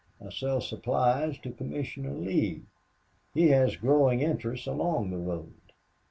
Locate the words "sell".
0.31-0.61